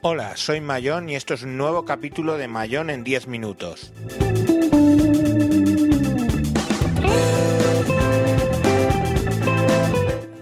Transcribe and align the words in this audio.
Hola, 0.00 0.36
soy 0.36 0.60
Mayón 0.60 1.08
y 1.08 1.16
esto 1.16 1.34
es 1.34 1.42
un 1.42 1.56
nuevo 1.56 1.84
capítulo 1.84 2.36
de 2.36 2.46
Mayón 2.46 2.88
en 2.88 3.02
10 3.02 3.26
minutos. 3.26 3.92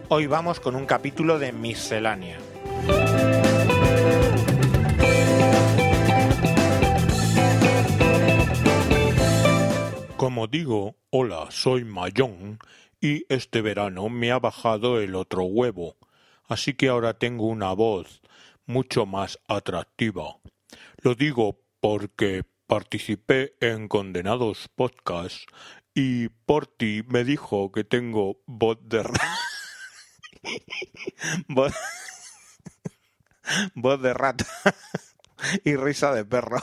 Hoy 0.08 0.26
vamos 0.26 0.60
con 0.60 0.76
un 0.76 0.84
capítulo 0.84 1.38
de 1.38 1.52
Miscelánea. 1.52 2.38
Como 10.18 10.48
digo, 10.48 10.96
hola, 11.08 11.46
soy 11.48 11.86
Mayón 11.86 12.58
y 13.00 13.24
este 13.32 13.62
verano 13.62 14.10
me 14.10 14.32
ha 14.32 14.38
bajado 14.38 15.00
el 15.00 15.14
otro 15.14 15.44
huevo, 15.44 15.96
así 16.46 16.74
que 16.74 16.90
ahora 16.90 17.14
tengo 17.14 17.46
una 17.46 17.72
voz 17.72 18.20
mucho 18.66 19.06
más 19.06 19.38
atractiva. 19.48 20.36
Lo 20.98 21.14
digo 21.14 21.60
porque 21.80 22.44
participé 22.66 23.56
en 23.60 23.88
Condenados 23.88 24.68
Podcast 24.74 25.48
y 25.94 26.28
Porti 26.28 27.02
me 27.08 27.24
dijo 27.24 27.72
que 27.72 27.84
tengo 27.84 28.42
voz 28.46 28.78
de 28.82 29.02
rata. 29.02 29.38
voz... 31.48 31.74
voz 33.74 34.02
de 34.02 34.12
rata 34.12 34.46
y 35.64 35.76
risa 35.76 36.12
de 36.12 36.24
perro. 36.24 36.58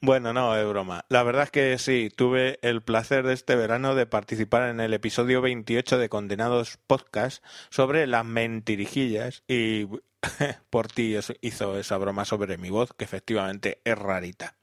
Bueno, 0.00 0.32
no, 0.32 0.56
es 0.56 0.66
broma. 0.66 1.04
La 1.08 1.22
verdad 1.22 1.44
es 1.44 1.50
que 1.50 1.78
sí, 1.78 2.10
tuve 2.14 2.58
el 2.62 2.82
placer 2.82 3.26
de 3.26 3.34
este 3.34 3.56
verano 3.56 3.94
de 3.94 4.06
participar 4.06 4.68
en 4.70 4.80
el 4.80 4.94
episodio 4.94 5.40
28 5.40 5.98
de 5.98 6.08
Condenados 6.08 6.78
Podcast 6.86 7.44
sobre 7.68 8.06
las 8.06 8.24
mentirijillas 8.24 9.42
y 9.48 9.86
por 10.70 10.88
ti 10.88 11.16
hizo 11.40 11.78
esa 11.78 11.96
broma 11.98 12.24
sobre 12.24 12.58
mi 12.58 12.70
voz, 12.70 12.92
que 12.92 13.04
efectivamente 13.04 13.80
es 13.84 13.98
rarita. 13.98 14.54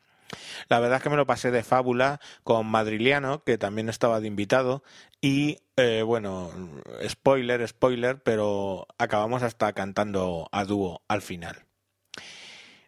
La 0.70 0.80
verdad 0.80 0.98
es 0.98 1.04
que 1.04 1.10
me 1.10 1.18
lo 1.18 1.28
pasé 1.28 1.52
de 1.52 1.64
fábula 1.64 2.20
con 2.44 2.66
Madriliano, 2.66 3.44
que 3.44 3.58
también 3.58 3.90
estaba 3.90 4.20
de 4.20 4.28
invitado, 4.28 4.84
y 5.22 5.60
eh, 5.78 6.02
bueno, 6.04 6.52
spoiler, 7.08 7.68
spoiler, 7.68 8.22
pero 8.22 8.88
acabamos 8.98 9.44
hasta 9.44 9.74
cantando 9.74 10.50
a 10.52 10.66
dúo 10.66 11.04
al 11.08 11.22
final. 11.22 11.66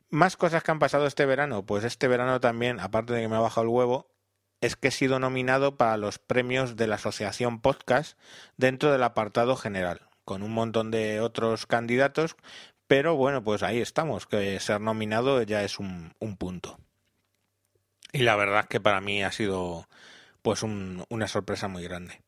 Más 0.10 0.38
cosas 0.38 0.64
que 0.64 0.72
han 0.72 0.80
pasado 0.80 1.06
este 1.06 1.26
verano. 1.26 1.66
Pues 1.66 1.84
este 1.84 2.08
verano 2.08 2.40
también, 2.40 2.80
aparte 2.80 3.14
de 3.14 3.22
que 3.22 3.28
me 3.28 3.36
ha 3.36 3.40
bajado 3.40 3.64
el 3.64 3.74
huevo, 3.74 4.08
es 4.62 4.76
que 4.76 4.88
he 4.88 4.92
sido 4.92 5.20
nominado 5.20 5.78
para 5.78 5.98
los 5.98 6.18
premios 6.18 6.76
de 6.76 6.88
la 6.88 6.96
Asociación 6.96 7.62
Podcast 7.62 8.18
dentro 8.58 8.92
del 8.92 9.04
apartado 9.04 9.56
general, 9.56 10.02
con 10.26 10.44
un 10.44 10.52
montón 10.52 10.92
de 10.92 11.22
otros 11.22 11.66
candidatos, 11.66 12.36
pero 12.88 13.16
bueno, 13.16 13.44
pues 13.44 13.64
ahí 13.64 13.82
estamos, 13.82 14.26
que 14.26 14.60
ser 14.60 14.82
nominado 14.82 15.42
ya 15.44 15.64
es 15.64 15.78
un, 15.78 16.14
punto. 16.38 16.80
Y 18.14 18.20
la 18.20 18.36
verdad 18.36 18.62
es 18.62 18.68
que 18.68 18.80
para 18.80 19.02
mí 19.02 19.24
ha 19.24 19.32
sido 19.32 19.88
pues 20.42 20.64
una 20.64 21.28
sorpresa 21.28 21.68
muy 21.68 21.84
grande. 21.84 22.22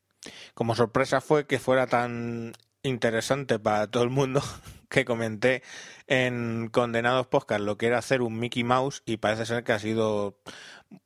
Como 0.54 0.74
sorpresa 0.74 1.20
fue 1.22 1.46
que 1.46 1.58
fuera 1.58 1.86
tan 1.86 2.52
interesante 2.82 3.58
para 3.58 3.86
todo 3.86 4.02
el 4.02 4.10
mundo 4.10 4.42
que 4.90 5.04
comenté 5.04 5.62
en 6.06 6.68
Condenados 6.68 7.28
Podcast 7.28 7.62
lo 7.62 7.78
que 7.78 7.86
era 7.86 7.98
hacer 7.98 8.20
un 8.20 8.38
Mickey 8.38 8.64
Mouse 8.64 9.02
y 9.06 9.16
parece 9.16 9.46
ser 9.46 9.64
que 9.64 9.72
ha 9.72 9.78
sido 9.78 10.36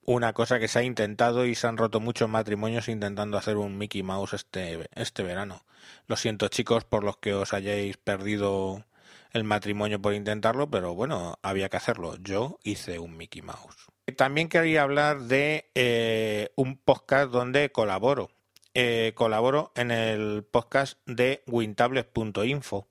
una 0.05 0.33
cosa 0.33 0.59
que 0.59 0.69
se 0.69 0.81
ha 0.81 0.83
intentado 0.83 1.47
y 1.47 1.55
se 1.55 1.67
han 1.67 1.77
roto 1.77 2.01
muchos 2.01 2.29
matrimonios 2.29 2.89
intentando 2.89 3.37
hacer 3.37 3.59
un 3.59 3.79
Mickey 3.79 4.03
Mouse 4.03 4.33
este, 4.33 4.89
este 4.95 5.23
verano. 5.23 5.65
Lo 6.07 6.17
siento 6.17 6.49
chicos 6.49 6.85
por 6.85 7.05
los 7.05 7.19
que 7.19 7.35
os 7.35 7.53
hayáis 7.53 7.99
perdido 7.99 8.85
el 9.33 9.45
matrimonio 9.45 10.01
por 10.01 10.15
intentarlo, 10.15 10.71
pero 10.71 10.95
bueno, 10.95 11.39
había 11.43 11.69
que 11.69 11.77
hacerlo. 11.77 12.17
Yo 12.17 12.59
hice 12.63 12.99
un 12.99 13.17
Mickey 13.17 13.43
Mouse. 13.43 13.89
También 14.17 14.49
quería 14.49 14.83
hablar 14.83 15.23
de 15.23 15.71
eh, 15.75 16.51
un 16.57 16.79
podcast 16.79 17.31
donde 17.31 17.71
colaboro. 17.71 18.31
Eh, 18.75 19.13
colaboro 19.15 19.73
en 19.77 19.91
el 19.91 20.45
podcast 20.51 20.99
de 21.07 21.43
wintables.info 21.47 22.89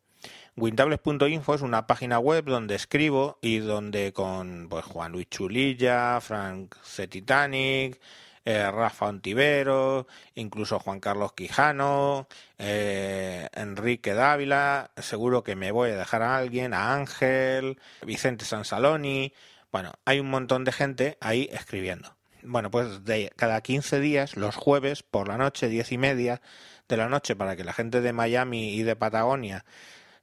Wintables.info 0.55 1.55
es 1.55 1.61
una 1.61 1.87
página 1.87 2.19
web 2.19 2.45
donde 2.45 2.75
escribo 2.75 3.39
y 3.41 3.57
donde 3.57 4.13
con 4.13 4.67
pues, 4.69 4.85
Juan 4.85 5.11
Luis 5.11 5.27
Chulilla, 5.27 6.21
Frank 6.21 6.75
C. 6.83 7.07
Titanic, 7.07 7.99
eh, 8.45 8.69
Rafa 8.69 9.07
Ontivero, 9.07 10.05
incluso 10.35 10.77
Juan 10.77 10.99
Carlos 10.99 11.33
Quijano, 11.33 12.27
eh, 12.59 13.47
Enrique 13.53 14.13
Dávila, 14.13 14.91
seguro 14.97 15.43
que 15.43 15.55
me 15.55 15.71
voy 15.71 15.89
a 15.89 15.97
dejar 15.97 16.21
a 16.21 16.37
alguien, 16.37 16.75
a 16.75 16.93
Ángel, 16.93 17.79
Vicente 18.05 18.45
Sansaloni, 18.45 19.33
bueno, 19.71 19.93
hay 20.05 20.19
un 20.19 20.29
montón 20.29 20.65
de 20.65 20.71
gente 20.71 21.17
ahí 21.19 21.49
escribiendo. 21.51 22.15
Bueno, 22.43 22.69
pues 22.69 23.03
de 23.05 23.31
cada 23.35 23.59
15 23.61 23.99
días, 23.99 24.37
los 24.37 24.55
jueves 24.55 25.01
por 25.01 25.27
la 25.27 25.37
noche, 25.37 25.67
diez 25.67 25.91
y 25.91 25.97
media 25.97 26.41
de 26.87 26.97
la 26.97 27.09
noche, 27.09 27.35
para 27.35 27.55
que 27.55 27.63
la 27.63 27.73
gente 27.73 28.01
de 28.01 28.13
Miami 28.13 28.75
y 28.75 28.83
de 28.83 28.95
Patagonia 28.95 29.65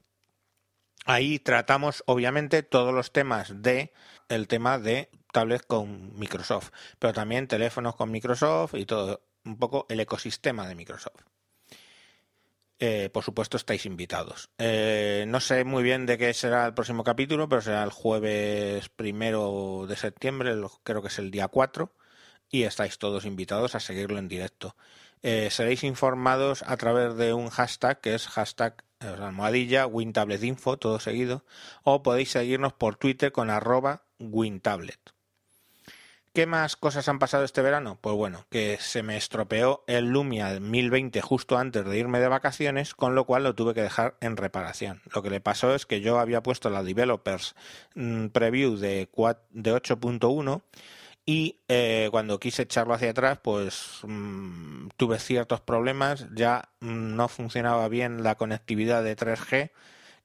Ahí 1.05 1.39
tratamos, 1.39 2.03
obviamente, 2.05 2.61
todos 2.61 2.93
los 2.93 3.11
temas 3.11 3.63
de 3.63 3.91
el 4.27 4.47
tema 4.47 4.77
de 4.77 5.09
tablets 5.33 5.65
con 5.65 6.15
Microsoft, 6.19 6.69
pero 6.99 7.11
también 7.11 7.47
teléfonos 7.47 7.95
con 7.95 8.11
Microsoft 8.11 8.75
y 8.75 8.85
todo, 8.85 9.23
un 9.45 9.57
poco 9.57 9.87
el 9.89 9.99
ecosistema 9.99 10.67
de 10.67 10.75
Microsoft. 10.75 11.23
Eh, 12.81 13.09
por 13.11 13.25
supuesto 13.25 13.57
estáis 13.57 13.85
invitados. 13.85 14.49
Eh, 14.57 15.25
no 15.27 15.41
sé 15.41 15.65
muy 15.65 15.83
bien 15.83 16.05
de 16.05 16.17
qué 16.17 16.33
será 16.33 16.65
el 16.65 16.73
próximo 16.73 17.03
capítulo, 17.03 17.49
pero 17.49 17.61
será 17.61 17.83
el 17.83 17.89
jueves 17.89 18.87
primero 18.87 19.85
de 19.87 19.97
septiembre, 19.97 20.55
creo 20.83 21.01
que 21.01 21.09
es 21.09 21.19
el 21.19 21.29
día 21.29 21.49
4, 21.49 21.93
y 22.49 22.63
estáis 22.63 22.97
todos 22.97 23.25
invitados 23.25 23.75
a 23.75 23.81
seguirlo 23.81 24.17
en 24.17 24.29
directo. 24.29 24.77
Eh, 25.21 25.49
seréis 25.51 25.83
informados 25.83 26.63
a 26.63 26.77
través 26.77 27.15
de 27.17 27.33
un 27.33 27.49
hashtag 27.49 27.99
que 27.99 28.15
es 28.15 28.27
hashtag 28.27 28.85
almohadilla 28.99 29.85
WinTabletInfo, 29.85 30.77
todo 30.77 30.99
seguido, 31.01 31.43
o 31.83 32.01
podéis 32.01 32.31
seguirnos 32.31 32.73
por 32.73 32.95
Twitter 32.95 33.33
con 33.33 33.49
arroba 33.49 34.03
WinTablet. 34.19 35.18
¿Qué 36.39 36.45
más 36.45 36.77
cosas 36.77 37.09
han 37.09 37.19
pasado 37.19 37.43
este 37.43 37.61
verano? 37.61 37.97
Pues 37.99 38.15
bueno, 38.15 38.45
que 38.49 38.77
se 38.79 39.03
me 39.03 39.17
estropeó 39.17 39.83
el 39.87 40.05
Lumia 40.05 40.57
1020 40.57 41.19
justo 41.19 41.57
antes 41.57 41.83
de 41.83 41.97
irme 41.97 42.21
de 42.21 42.29
vacaciones, 42.29 42.95
con 42.95 43.13
lo 43.13 43.25
cual 43.25 43.43
lo 43.43 43.55
tuve 43.55 43.73
que 43.73 43.81
dejar 43.81 44.15
en 44.21 44.37
reparación. 44.37 45.01
Lo 45.13 45.21
que 45.21 45.31
le 45.31 45.41
pasó 45.41 45.75
es 45.75 45.85
que 45.85 45.99
yo 45.99 46.17
había 46.17 46.41
puesto 46.41 46.69
la 46.69 46.81
Developers 46.81 47.55
mm, 47.95 48.27
Preview 48.27 48.77
de, 48.77 49.09
de 49.49 49.73
8.1 49.73 50.61
y 51.25 51.59
eh, 51.67 52.07
cuando 52.09 52.39
quise 52.39 52.61
echarlo 52.61 52.93
hacia 52.93 53.09
atrás, 53.09 53.39
pues 53.43 53.99
mm, 54.03 54.91
tuve 54.95 55.19
ciertos 55.19 55.59
problemas, 55.59 56.25
ya 56.33 56.69
mm, 56.79 57.17
no 57.17 57.27
funcionaba 57.27 57.89
bien 57.89 58.23
la 58.23 58.35
conectividad 58.35 59.03
de 59.03 59.17
3G 59.17 59.71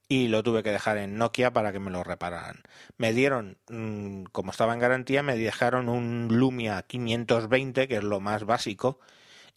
y 0.07 0.27
lo 0.27 0.43
tuve 0.43 0.63
que 0.63 0.71
dejar 0.71 0.97
en 0.97 1.17
Nokia 1.17 1.51
para 1.53 1.71
que 1.71 1.79
me 1.79 1.91
lo 1.91 2.03
repararan. 2.03 2.61
Me 2.97 3.13
dieron, 3.13 3.57
mm, 3.69 4.25
como 4.31 4.51
estaba 4.51 4.73
en 4.73 4.79
garantía, 4.79 5.23
me 5.23 5.37
dejaron 5.37 5.89
un 5.89 6.27
Lumia 6.31 6.81
520, 6.83 7.87
que 7.87 7.97
es 7.97 8.03
lo 8.03 8.19
más 8.19 8.45
básico, 8.45 8.99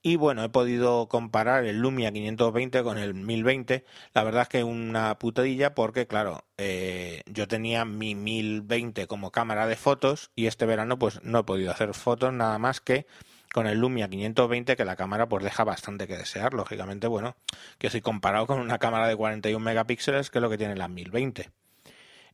y 0.02 0.16
bueno, 0.16 0.44
he 0.44 0.48
podido 0.48 1.08
comparar 1.08 1.64
el 1.64 1.80
Lumia 1.80 2.12
520 2.12 2.82
con 2.84 2.98
el 2.98 3.14
1020. 3.14 3.84
La 4.14 4.22
verdad 4.22 4.42
es 4.42 4.48
que 4.48 4.64
una 4.64 5.18
putadilla 5.18 5.74
porque, 5.74 6.06
claro, 6.06 6.44
eh, 6.56 7.22
yo 7.26 7.48
tenía 7.48 7.84
mi 7.84 8.14
1020 8.14 9.06
como 9.08 9.32
cámara 9.32 9.66
de 9.66 9.76
fotos 9.76 10.30
y 10.36 10.46
este 10.46 10.66
verano 10.66 10.98
pues 10.98 11.22
no 11.24 11.40
he 11.40 11.44
podido 11.44 11.72
hacer 11.72 11.94
fotos 11.94 12.32
nada 12.32 12.58
más 12.58 12.80
que 12.80 13.06
con 13.52 13.66
el 13.66 13.78
Lumia 13.78 14.08
520 14.08 14.76
que 14.76 14.84
la 14.84 14.96
cámara 14.96 15.28
pues 15.28 15.44
deja 15.44 15.64
bastante 15.64 16.06
que 16.06 16.16
desear, 16.16 16.54
lógicamente, 16.54 17.06
bueno, 17.06 17.36
que 17.78 17.90
si 17.90 18.00
comparado 18.00 18.46
con 18.46 18.60
una 18.60 18.78
cámara 18.78 19.08
de 19.08 19.16
41 19.16 19.64
megapíxeles 19.64 20.30
que 20.30 20.38
es 20.38 20.42
lo 20.42 20.50
que 20.50 20.58
tiene 20.58 20.76
la 20.76 20.88
1020. 20.88 21.50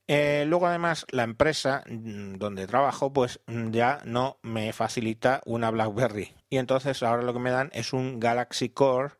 Eh, 0.06 0.44
luego 0.46 0.66
además 0.66 1.06
la 1.11 1.22
empresa 1.22 1.82
mm, 1.88 2.34
donde 2.34 2.66
trabajo 2.66 3.12
pues 3.12 3.40
mm, 3.46 3.70
ya 3.70 4.00
no 4.05 4.38
me 4.43 4.75
facilita 4.75 5.40
una 5.46 5.70
BlackBerry 5.70 6.34
y 6.50 6.58
entonces 6.58 7.02
ahora 7.02 7.22
lo 7.22 7.32
que 7.32 7.38
me 7.38 7.50
dan 7.50 7.70
es 7.72 7.94
un 7.94 8.20
Galaxy 8.20 8.69
Core 8.69 9.14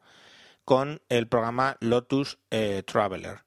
con 0.65 1.01
el 1.09 1.27
programa 1.29 1.77
Lotus 1.81 2.39
eh, 2.51 2.83
Traveler, 2.87 3.45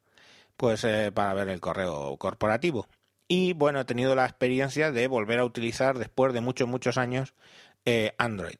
pues 0.55 0.83
eh, 0.83 1.11
para 1.13 1.33
ver 1.33 1.49
el 1.49 1.59
correo 1.59 2.17
corporativo. 2.17 2.87
Y 3.27 3.53
bueno, 3.53 3.81
he 3.81 3.85
tenido 3.85 4.15
la 4.15 4.25
experiencia 4.25 4.91
de 4.91 5.07
volver 5.07 5.39
a 5.39 5.45
utilizar 5.45 5.97
después 5.97 6.33
de 6.33 6.41
muchos, 6.41 6.67
muchos 6.67 6.97
años 6.97 7.33
eh, 7.87 8.13
Android. 8.17 8.57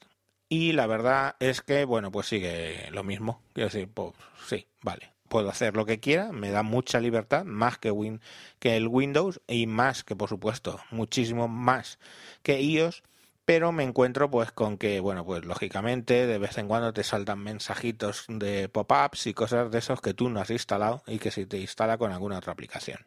Y 0.47 0.71
la 0.71 0.87
verdad 0.87 1.35
es 1.41 1.61
que, 1.61 1.83
bueno, 1.83 2.11
pues 2.11 2.27
sigue 2.27 2.89
lo 2.91 3.03
mismo. 3.03 3.41
Quiero 3.53 3.67
decir, 3.67 3.89
pues 3.93 4.13
sí, 4.47 4.67
vale. 4.81 5.11
Puedo 5.27 5.49
hacer 5.49 5.75
lo 5.75 5.85
que 5.85 5.99
quiera, 5.99 6.31
me 6.31 6.49
da 6.49 6.63
mucha 6.63 7.01
libertad, 7.01 7.43
más 7.43 7.77
que, 7.77 7.91
Win 7.91 8.21
que 8.59 8.77
el 8.77 8.87
Windows 8.87 9.41
y 9.45 9.67
más 9.67 10.05
que, 10.05 10.15
por 10.15 10.29
supuesto, 10.29 10.79
muchísimo 10.91 11.49
más 11.49 11.99
que 12.41 12.61
iOS 12.61 13.03
pero 13.43 13.71
me 13.71 13.83
encuentro 13.83 14.29
pues 14.29 14.51
con 14.51 14.77
que, 14.77 14.99
bueno, 14.99 15.25
pues 15.25 15.45
lógicamente 15.45 16.27
de 16.27 16.37
vez 16.37 16.57
en 16.57 16.67
cuando 16.67 16.91
te 16.91 17.05
saltan 17.05 17.39
mensajitos 17.39 18.25
de 18.27 18.67
pop-ups 18.67 19.27
y 19.27 19.33
cosas 19.33 19.71
de 19.71 19.77
esos 19.77 20.01
que 20.01 20.13
tú 20.13 20.29
no 20.29 20.41
has 20.41 20.49
instalado 20.49 21.01
y 21.07 21.17
que 21.17 21.31
se 21.31 21.45
te 21.45 21.57
instala 21.57 21.97
con 21.97 22.11
alguna 22.11 22.39
otra 22.39 22.51
aplicación. 22.51 23.05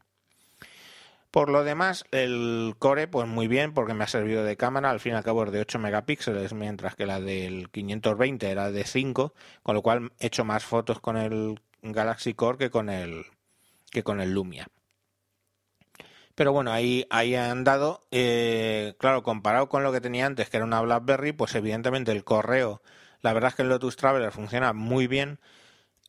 Por 1.30 1.48
lo 1.48 1.62
demás, 1.62 2.04
el 2.10 2.74
Core, 2.78 3.06
pues 3.06 3.28
muy 3.28 3.46
bien, 3.46 3.72
porque 3.72 3.94
me 3.94 4.02
ha 4.02 4.08
servido 4.08 4.42
de 4.42 4.56
cámara, 4.56 4.90
al 4.90 4.98
fin 4.98 5.12
y 5.12 5.16
al 5.16 5.22
cabo 5.22 5.44
es 5.44 5.52
de 5.52 5.60
8 5.60 5.78
megapíxeles, 5.78 6.52
mientras 6.54 6.96
que 6.96 7.06
la 7.06 7.20
del 7.20 7.70
520 7.70 8.50
era 8.50 8.72
de 8.72 8.84
5, 8.84 9.32
con 9.62 9.74
lo 9.76 9.82
cual 9.82 10.12
he 10.18 10.26
hecho 10.26 10.44
más 10.44 10.64
fotos 10.64 10.98
con 11.00 11.16
el 11.16 11.60
Galaxy 11.82 12.34
Core 12.34 12.58
que 12.58 12.70
con 12.70 12.88
el, 12.88 13.26
que 13.92 14.02
con 14.02 14.20
el 14.20 14.32
Lumia. 14.32 14.66
Pero 16.34 16.52
bueno, 16.52 16.72
ahí, 16.72 17.06
ahí 17.10 17.34
han 17.36 17.62
dado, 17.64 18.00
eh, 18.10 18.94
claro, 18.98 19.22
comparado 19.22 19.68
con 19.68 19.82
lo 19.84 19.92
que 19.92 20.00
tenía 20.00 20.26
antes, 20.26 20.48
que 20.50 20.56
era 20.56 20.66
una 20.66 20.80
BlackBerry, 20.80 21.32
pues 21.32 21.54
evidentemente 21.54 22.12
el 22.12 22.24
correo, 22.24 22.82
la 23.22 23.32
verdad 23.32 23.50
es 23.50 23.54
que 23.56 23.62
el 23.62 23.68
Lotus 23.68 23.96
Traveler 23.96 24.32
funciona 24.32 24.72
muy 24.72 25.06
bien. 25.06 25.38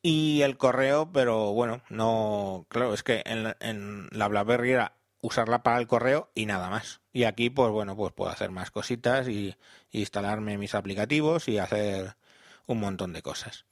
Y 0.04 0.42
el 0.42 0.58
correo, 0.58 1.12
pero 1.14 1.54
bueno, 1.54 1.82
no, 1.90 2.66
claro, 2.70 2.94
es 2.94 3.04
que 3.04 3.22
en, 3.26 3.56
en 3.60 4.08
la 4.12 4.28
BlackBerry 4.28 4.72
era 4.72 4.94
usarla 5.22 5.64
para 5.64 5.80
el 5.80 5.88
correo 5.88 6.30
y 6.36 6.46
nada 6.46 6.70
más. 6.70 7.02
Y 7.14 7.24
aquí, 7.24 7.50
pues 7.50 7.72
bueno, 7.72 7.96
pues 7.96 8.14
puedo 8.14 8.32
hacer 8.32 8.52
más 8.52 8.72
cositas 8.72 9.28
y, 9.28 9.56
instalarme 9.92 10.58
mis 10.58 10.76
aplicativos 10.76 11.48
y 11.48 11.58
hacer 11.58 12.16
un 12.66 12.80
montón 12.80 13.14
de 13.14 13.22
cosas. 13.22 13.66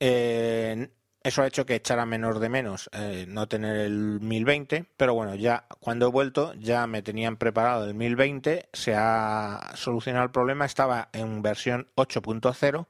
Eh, 0.00 0.90
eso 1.22 1.42
ha 1.42 1.46
hecho 1.46 1.64
que 1.64 1.76
echara 1.76 2.04
menos 2.04 2.38
de 2.38 2.50
menos 2.50 2.90
eh, 2.92 3.24
no 3.26 3.48
tener 3.48 3.76
el 3.76 4.20
1020, 4.20 4.84
pero 4.96 5.14
bueno, 5.14 5.34
ya 5.34 5.66
cuando 5.80 6.06
he 6.06 6.10
vuelto 6.10 6.52
ya 6.54 6.86
me 6.86 7.00
tenían 7.00 7.38
preparado 7.38 7.86
el 7.86 7.94
1020, 7.94 8.68
se 8.74 8.94
ha 8.94 9.72
solucionado 9.74 10.26
el 10.26 10.30
problema, 10.30 10.66
estaba 10.66 11.08
en 11.14 11.40
versión 11.40 11.88
8.0 11.96 12.86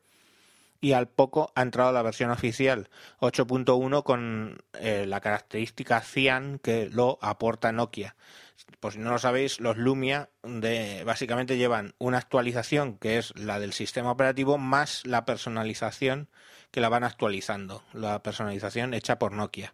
y 0.85 0.93
al 0.93 1.09
poco 1.09 1.51
ha 1.55 1.63
entrado 1.63 1.93
la 1.93 2.03
versión 2.03 2.31
oficial 2.31 2.91
8.1 3.21 4.03
con 4.03 4.63
eh, 4.75 5.07
la 5.09 5.23
característica 5.23 6.03
Cyan 6.03 6.59
que 6.59 6.91
lo 6.91 7.19
aporta 7.23 7.73
Nokia. 7.73 8.17
Por 8.81 8.93
si 8.93 8.99
no 8.99 9.11
lo 9.11 9.19
sabéis, 9.19 9.61
los 9.61 9.79
Lumia 9.79 10.29
de, 10.43 11.03
básicamente 11.05 11.57
llevan 11.57 11.95
una 11.97 12.19
actualización 12.19 12.99
que 12.99 13.17
es 13.17 13.35
la 13.35 13.59
del 13.59 13.73
sistema 13.73 14.11
operativo 14.11 14.59
más 14.59 15.07
la 15.07 15.25
personalización 15.25 16.29
que 16.71 16.83
la 16.83 16.91
van 16.91 17.05
actualizando, 17.05 17.83
la 17.95 18.23
personalización 18.23 18.93
hecha 18.93 19.19
por 19.19 19.33
Nokia. 19.33 19.73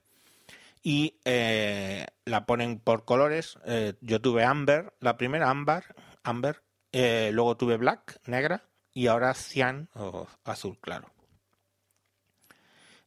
Y 0.81 1.17
eh, 1.25 2.07
la 2.25 2.47
ponen 2.47 2.79
por 2.79 3.05
colores. 3.05 3.59
Eh, 3.67 3.95
yo 4.01 4.21
tuve 4.21 4.45
Amber, 4.45 4.93
la 5.01 5.17
primera 5.17 5.51
Amber, 5.51 5.83
Amber 6.23 6.63
luego 6.93 7.57
tuve 7.57 7.79
Black, 7.79 8.21
negra, 8.27 8.70
y 8.93 9.07
ahora 9.07 9.35
Cyan 9.35 9.89
o 9.95 10.27
azul 10.45 10.79
claro. 10.81 11.13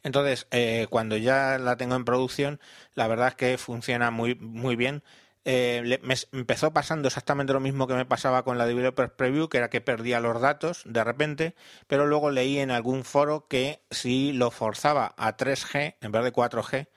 Entonces, 0.03 0.47
cuando 0.89 1.15
ya 1.15 1.57
la 1.57 1.77
tengo 1.77 1.95
en 1.95 2.03
producción, 2.03 2.59
la 2.93 3.07
verdad 3.07 3.29
es 3.29 3.35
que 3.35 3.57
funciona 3.57 4.11
muy, 4.11 4.35
muy 4.35 4.75
bien. 4.75 5.01
Eh, 5.45 5.99
me 6.03 6.15
empezó 6.31 6.71
pasando 6.71 7.07
exactamente 7.07 7.51
lo 7.51 7.59
mismo 7.59 7.85
que 7.85 7.95
me 7.95 8.05
pasaba 8.05 8.43
con 8.43 8.57
la 8.57 8.65
Developer 8.65 9.13
Preview, 9.13 9.49
que 9.49 9.57
era 9.57 9.69
que 9.69 9.81
perdía 9.81 10.21
los 10.21 10.39
datos 10.39 10.83
de 10.85 11.03
repente, 11.03 11.55
pero 11.87 12.05
luego 12.05 12.31
leí 12.31 12.59
en 12.59 12.71
algún 12.71 13.03
foro 13.03 13.47
que 13.49 13.83
si 13.91 14.31
lo 14.31 14.51
forzaba 14.51 15.13
a 15.17 15.35
3G 15.35 15.97
en 15.99 16.11
vez 16.11 16.23
de 16.23 16.31
4G, 16.31 16.87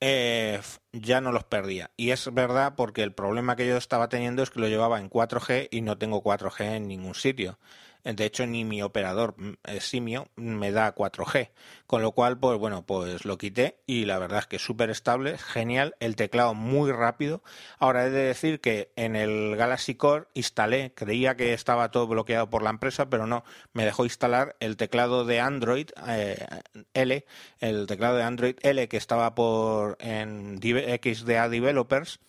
eh, 0.00 0.60
ya 0.92 1.20
no 1.20 1.32
los 1.32 1.44
perdía. 1.44 1.90
Y 1.96 2.10
es 2.10 2.32
verdad 2.32 2.74
porque 2.76 3.02
el 3.02 3.14
problema 3.14 3.56
que 3.56 3.66
yo 3.66 3.76
estaba 3.76 4.08
teniendo 4.08 4.42
es 4.42 4.50
que 4.50 4.60
lo 4.60 4.68
llevaba 4.68 5.00
en 5.00 5.10
4G 5.10 5.68
y 5.70 5.80
no 5.80 5.98
tengo 5.98 6.22
4G 6.22 6.76
en 6.76 6.88
ningún 6.88 7.14
sitio. 7.14 7.58
De 8.04 8.26
hecho, 8.26 8.46
ni 8.46 8.64
mi 8.64 8.82
operador 8.82 9.34
mm, 9.38 9.52
eh, 9.64 9.80
simio 9.80 10.28
me 10.36 10.72
da 10.72 10.94
4G. 10.94 11.50
Con 11.86 12.02
lo 12.02 12.12
cual, 12.12 12.38
pues 12.38 12.58
bueno, 12.58 12.84
pues 12.84 13.24
lo 13.24 13.38
quité 13.38 13.78
y 13.86 14.04
la 14.04 14.18
verdad 14.18 14.40
es 14.40 14.46
que 14.46 14.56
es 14.56 14.62
súper 14.62 14.90
estable, 14.90 15.38
genial, 15.38 15.96
el 16.00 16.14
teclado 16.14 16.54
muy 16.54 16.92
rápido. 16.92 17.42
Ahora 17.78 18.06
he 18.06 18.10
de 18.10 18.24
decir 18.24 18.60
que 18.60 18.92
en 18.96 19.16
el 19.16 19.56
Galaxy 19.56 19.94
Core 19.94 20.26
instalé, 20.34 20.92
creía 20.94 21.36
que 21.36 21.54
estaba 21.54 21.90
todo 21.90 22.06
bloqueado 22.06 22.50
por 22.50 22.62
la 22.62 22.70
empresa, 22.70 23.08
pero 23.08 23.26
no, 23.26 23.42
me 23.72 23.84
dejó 23.84 24.04
instalar 24.04 24.56
el 24.60 24.76
teclado 24.76 25.24
de 25.24 25.40
Android 25.40 25.88
eh, 26.06 26.46
L, 26.92 27.24
el 27.60 27.86
teclado 27.86 28.16
de 28.16 28.22
Android 28.22 28.56
L 28.62 28.86
que 28.88 28.96
estaba 28.98 29.34
por 29.34 29.96
en 30.00 30.60
XDA 30.60 31.48
Developers 31.48 32.20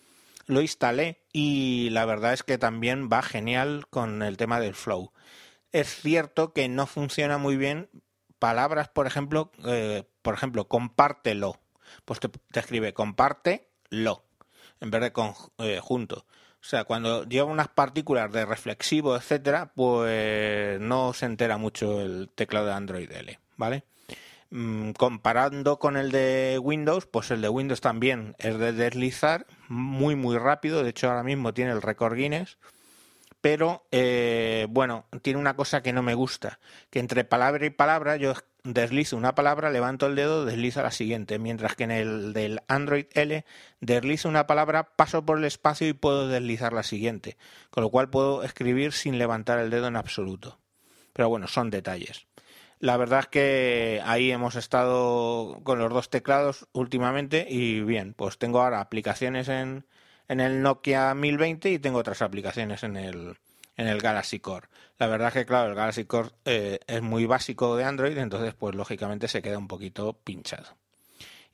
lo 0.46 0.60
instalé 0.60 1.18
y 1.32 1.90
la 1.90 2.04
verdad 2.04 2.32
es 2.32 2.42
que 2.42 2.56
también 2.56 3.08
va 3.12 3.22
genial 3.22 3.86
con 3.90 4.22
el 4.22 4.36
tema 4.36 4.60
del 4.60 4.74
flow 4.74 5.12
es 5.80 5.94
cierto 5.94 6.54
que 6.54 6.68
no 6.68 6.86
funciona 6.86 7.36
muy 7.36 7.56
bien 7.56 7.90
palabras, 8.38 8.88
por 8.88 9.06
ejemplo, 9.06 9.52
eh, 9.66 10.04
por 10.22 10.32
ejemplo, 10.32 10.68
compártelo. 10.68 11.60
Pues 12.04 12.18
te, 12.18 12.30
escribe 12.58 12.94
compártelo 12.94 14.24
en 14.80 14.90
vez 14.90 15.00
de 15.02 15.12
con, 15.12 15.34
eh, 15.58 15.80
junto. 15.82 16.26
O 16.60 16.68
sea, 16.68 16.84
cuando 16.84 17.24
lleva 17.24 17.50
unas 17.50 17.68
partículas 17.68 18.32
de 18.32 18.46
reflexivo, 18.46 19.16
etcétera, 19.16 19.72
pues 19.74 20.80
no 20.80 21.12
se 21.12 21.26
entera 21.26 21.58
mucho 21.58 22.00
el 22.00 22.30
teclado 22.34 22.66
de 22.66 22.72
Android 22.72 23.12
L, 23.12 23.38
¿vale? 23.56 23.84
Mm, 24.50 24.92
comparando 24.92 25.78
con 25.78 25.96
el 25.98 26.10
de 26.10 26.58
Windows, 26.60 27.06
pues 27.06 27.30
el 27.30 27.42
de 27.42 27.50
Windows 27.50 27.82
también 27.82 28.34
es 28.38 28.58
de 28.58 28.72
deslizar 28.72 29.46
muy 29.68 30.16
muy 30.16 30.38
rápido. 30.38 30.82
De 30.82 30.90
hecho, 30.90 31.08
ahora 31.08 31.22
mismo 31.22 31.52
tiene 31.52 31.72
el 31.72 31.82
récord 31.82 32.16
Guinness 32.16 32.56
pero 33.40 33.86
eh, 33.90 34.66
bueno, 34.70 35.06
tiene 35.22 35.38
una 35.38 35.56
cosa 35.56 35.82
que 35.82 35.92
no 35.92 36.02
me 36.02 36.14
gusta, 36.14 36.58
que 36.90 36.98
entre 36.98 37.24
palabra 37.24 37.66
y 37.66 37.70
palabra 37.70 38.16
yo 38.16 38.34
deslizo 38.64 39.16
una 39.16 39.34
palabra, 39.34 39.70
levanto 39.70 40.06
el 40.06 40.16
dedo, 40.16 40.44
deslizo 40.44 40.82
la 40.82 40.90
siguiente, 40.90 41.38
mientras 41.38 41.76
que 41.76 41.84
en 41.84 41.90
el 41.92 42.32
del 42.32 42.60
Android 42.68 43.06
L 43.12 43.44
deslizo 43.80 44.28
una 44.28 44.46
palabra, 44.46 44.96
paso 44.96 45.24
por 45.24 45.38
el 45.38 45.44
espacio 45.44 45.88
y 45.88 45.92
puedo 45.92 46.28
deslizar 46.28 46.72
la 46.72 46.82
siguiente, 46.82 47.36
con 47.70 47.82
lo 47.84 47.90
cual 47.90 48.10
puedo 48.10 48.42
escribir 48.42 48.92
sin 48.92 49.18
levantar 49.18 49.58
el 49.58 49.70
dedo 49.70 49.86
en 49.86 49.96
absoluto. 49.96 50.58
Pero 51.12 51.28
bueno, 51.28 51.46
son 51.46 51.70
detalles. 51.70 52.26
La 52.78 52.98
verdad 52.98 53.20
es 53.20 53.26
que 53.28 54.02
ahí 54.04 54.30
hemos 54.30 54.54
estado 54.54 55.60
con 55.62 55.78
los 55.78 55.90
dos 55.90 56.10
teclados 56.10 56.66
últimamente 56.72 57.46
y 57.48 57.80
bien, 57.80 58.12
pues 58.12 58.36
tengo 58.36 58.60
ahora 58.60 58.80
aplicaciones 58.80 59.48
en, 59.48 59.86
en 60.28 60.40
el 60.40 60.62
Nokia 60.62 61.14
1020 61.14 61.70
y 61.70 61.78
tengo 61.78 61.98
otras 61.98 62.22
aplicaciones 62.22 62.82
en 62.82 62.96
el, 62.96 63.36
en 63.76 63.86
el 63.86 64.00
Galaxy 64.00 64.40
Core. 64.40 64.68
La 64.98 65.06
verdad 65.06 65.28
es 65.28 65.34
que, 65.34 65.46
claro, 65.46 65.70
el 65.70 65.74
Galaxy 65.74 66.04
Core 66.04 66.30
eh, 66.44 66.80
es 66.86 67.02
muy 67.02 67.26
básico 67.26 67.76
de 67.76 67.84
Android, 67.84 68.16
entonces, 68.18 68.54
pues 68.54 68.74
lógicamente 68.74 69.28
se 69.28 69.42
queda 69.42 69.58
un 69.58 69.68
poquito 69.68 70.14
pinchado. 70.14 70.76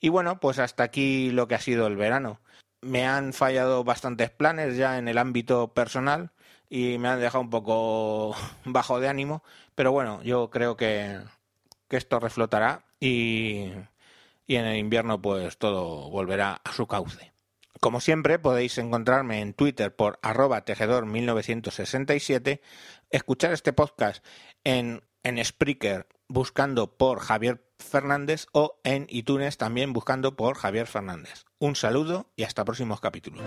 Y 0.01 0.09
bueno, 0.09 0.41
pues 0.41 0.59
hasta 0.59 0.83
aquí 0.83 1.31
lo 1.31 1.49
que 1.49 1.55
ha 1.55 1.61
sido 1.61 1.87
el 1.87 1.97
verano. 1.97 2.41
Me 2.81 3.07
han 3.07 3.33
fallado 3.33 3.85
bastantes 3.85 4.31
planes 4.31 4.77
ya 4.77 4.99
en 4.99 5.09
el 5.09 5.19
ámbito 5.19 5.69
personal 5.69 6.33
y 6.69 6.99
me 6.99 7.09
han 7.09 7.21
dejado 7.21 7.43
un 7.43 7.51
poco 7.51 8.35
bajo 8.65 8.99
de 8.99 9.09
ánimo, 9.09 9.43
pero 9.75 9.93
bueno, 9.93 10.23
yo 10.23 10.51
creo 10.51 10.77
que, 10.77 11.21
que 11.89 11.97
esto 11.97 12.19
reflotará 12.19 12.85
y, 12.99 13.69
y 14.47 14.57
en 14.57 14.67
el 14.67 14.79
invierno 14.79 15.21
pues 15.21 15.59
todo 15.59 16.11
volverá 16.11 16.61
a 16.65 16.73
su 16.73 16.87
cauce. 16.87 17.32
Como 17.83 18.01
siempre, 18.01 18.39
podéis 18.39 18.79
encontrarme 18.79 19.41
en 19.41 19.55
Twitter 19.55 19.93
por 19.93 20.21
arroba 20.23 20.65
tejedor1967, 20.65 22.61
escuchar 23.11 23.53
este 23.53 23.73
podcast 23.73 24.25
en, 24.63 25.03
en 25.25 25.45
Spreaker 25.45 26.07
buscando 26.29 26.97
por 26.97 27.19
Javier 27.19 27.67
Fernández 27.81 28.47
o 28.53 28.79
en 28.85 29.09
iTunes 29.11 29.59
también 29.59 29.93
buscando 29.93 30.37
por 30.37 30.55
Javier 30.55 30.87
Fernández. 30.87 31.45
Un 31.59 31.75
saludo 31.75 32.31
y 32.37 32.45
hasta 32.45 32.65
próximos 32.65 33.01
capítulos. 33.01 33.43